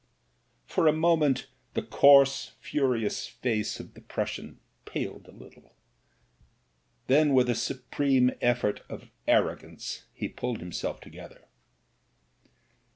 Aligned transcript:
For 0.65 0.87
a 0.87 0.91
moment 0.93 1.45
the 1.75 1.83
coarse, 1.83 2.53
furious 2.59 3.27
face 3.27 3.79
of 3.79 3.93
the 3.93 4.01
Prus 4.01 4.31
sian 4.31 4.57
paled 4.85 5.27
a 5.27 5.31
little; 5.31 5.75
then 7.05 7.35
with 7.35 7.47
a 7.47 7.53
supreme 7.53 8.31
effort 8.41 8.81
of 8.89 9.11
arro 9.27 9.59
gance 9.61 10.05
he 10.11 10.27
pulled 10.27 10.57
himself 10.59 11.01
together. 11.01 11.47